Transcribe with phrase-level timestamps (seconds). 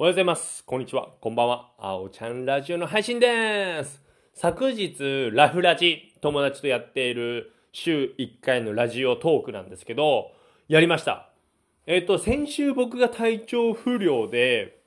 [0.00, 0.62] おはようございます。
[0.64, 1.08] こんにちは。
[1.20, 1.72] こんばんは。
[1.76, 4.00] あおちゃんラジオの配信です。
[4.32, 10.30] 昨日、ラフラジ、友達とやっている週1回のラジオトークなんですけど、
[10.68, 11.30] やりました。
[11.84, 14.84] えっ、と、先週僕が体調不良で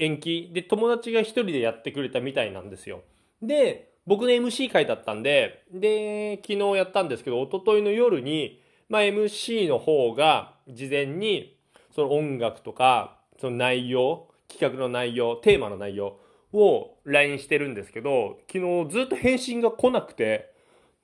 [0.00, 3.02] 延期で友達が一人でやってくれたみたいなんですよ。
[3.40, 11.56] で、僕の MC 会だったんで、で、昨日やったんですけど、一昨日の夜に、まあ MC の方が事前に、
[11.94, 16.18] その音楽とか、その内容、企画の内容、テーマの内容
[16.52, 20.52] を LINE してるんですけど、昨日ずっと返信が来なくて、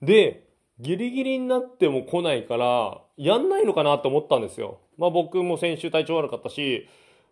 [0.02, 0.48] で、
[0.78, 4.78] ギリギリになっても来ないから、やんないのかなと思ったんですよ。
[4.96, 6.88] まあ僕も先週体調悪かったし、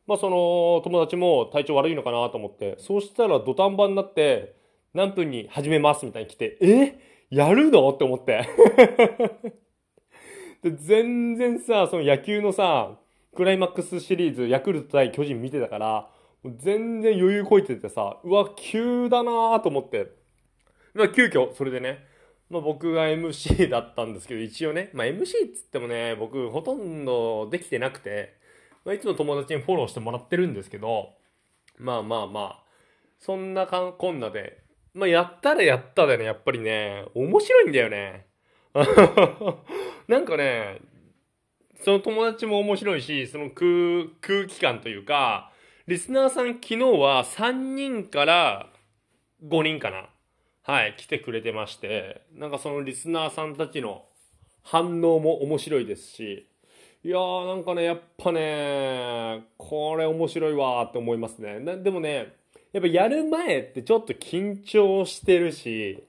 [0.07, 4.57] まあその友達も体調悪いのかなと思って、そうしたら土壇場になって、
[4.95, 6.99] 何分に始めますみたいに来て、え？
[7.31, 7.89] やるの？
[7.91, 8.49] って思って。
[10.63, 12.99] で全然さ、その野球のさ、
[13.39, 16.09] クライマックスシリーズ、ヤクルト対巨人見てたから、
[16.57, 20.11] 全然余裕こいててさ、うわ、急だなーと思って。
[20.93, 22.05] まあ、急遽、それでね、
[22.51, 28.35] まあ、僕が MC だったんですけど、一応ね、まあ、MC っつってもね、僕ほとんどできてなくて、
[28.85, 31.11] まあ、いつも友達にフォローしてもらってるんですけど、
[31.79, 32.65] まあまあまあ、
[33.21, 34.65] そんなかんこんなで、
[34.95, 38.27] まあ、やったらやったでね、やっぱりね、面白いんだよね。
[40.09, 40.81] なんかね、
[41.81, 45.53] その友達も面白いし、その空、空気感というか、
[45.87, 48.69] リスナーさん昨日は3人から
[49.47, 50.09] 5人かな。
[50.63, 54.05] はい、来てくれてまして、なんかそのリスナーさんたちの
[54.63, 56.47] 反応も面白いですし、
[57.05, 61.61] いやーなんかね、やっぱね、これ面白いわーって思いますね。
[61.77, 62.35] でもね、
[62.73, 66.05] やっぱやる前ってちょっと緊張してるし、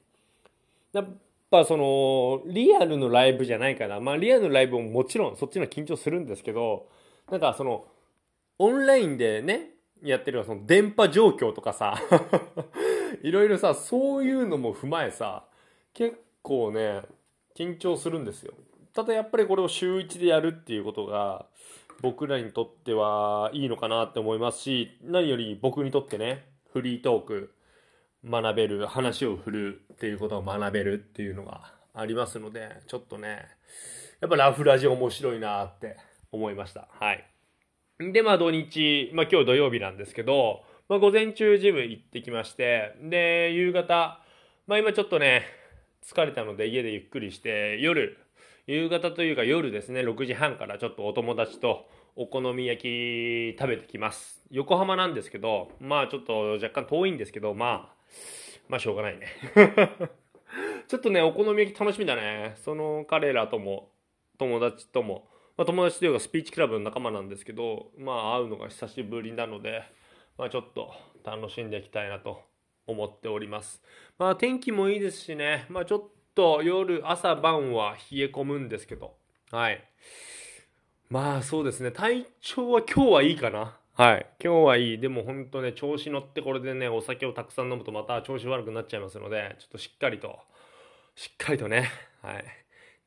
[1.50, 6.88] ぱその、リアルのライブじゃないから、まあリアルのライブももちろんそっちの緊張するんですけど、
[7.30, 7.86] なんかその、
[8.58, 9.72] オンラインでね、
[10.04, 11.96] やってるその電波状況とかさ、
[13.24, 15.46] いろいろさ、そういうのも踏まえさ、
[15.94, 17.02] 結構ね、
[17.56, 18.54] 緊張するんですよ。
[18.94, 21.46] ただやっぱりこれを週1でやるっていうことが、
[22.02, 27.54] 僕らにとってはいいのかなって思いますし、何より僕にとってね、フリートーク、
[28.28, 33.46] 学べる、話を振るっていうことを学べるっていうのがありますので、ちょっとね、
[34.22, 35.98] やっぱラフラジ面白いなって
[36.32, 36.88] 思いました。
[36.92, 37.26] はい。
[38.00, 44.22] で、まあ土日、まあ今日土曜日なんですけど、まあ午前中ジム行ってきまして、で、夕方、
[44.68, 45.46] まあ今ちょっとね、
[46.06, 48.18] 疲れたので家でゆっくりして、夜、
[48.68, 51.90] 夕方というか夜ですね、6時半からちょっとお友達と
[52.22, 54.44] お好み焼き食べてきます。
[54.52, 57.96] 横浜なんですけど、まあちょっと若干遠いんですけど、まあ、
[58.68, 59.28] まあしょうがないね。
[60.90, 62.56] ちょっとね、お好み焼き楽しみだね。
[62.58, 63.94] その彼らとも、
[64.38, 69.84] 友達とも、まあ友達というかスピーチクラブの仲間なんですけど、まあ会うのが久しぶりなので、
[70.38, 70.92] まあちょっと
[71.24, 72.42] 楽しんでいきたいなと
[72.86, 73.82] 思っております。
[74.18, 76.04] まあ天気もいいですしね、まあちょっ
[76.36, 79.16] と夜、朝晩は冷え込むんですけど、
[79.52, 79.82] はい。
[81.10, 83.76] まあそうですね、体調は今日はいいかな。
[83.96, 84.28] はい。
[84.40, 85.00] 今日はいい。
[85.00, 90.38] でも本当ね、調子乗ってこれでね、お酒をたくさん飲むとまた調子悪くなっちゃいますので、ちょっとしっかりと、
[91.16, 91.90] しっかりとね、
[92.22, 92.46] はい。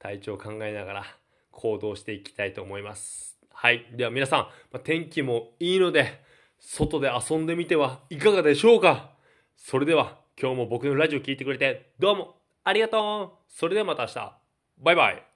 [0.00, 1.04] 体調を考えながら
[1.52, 3.38] 行動していきたいと思います。
[3.52, 3.86] はい。
[3.92, 6.20] では皆さん、ま天気もいいので、
[6.58, 9.12] 外で遊んでみてはいかがでしょうか？
[9.54, 14.32] それでは、今日も僕のラジオ聞いてくれて、どうもありがとうそれではまた明日。
[14.78, 15.31] バイバイ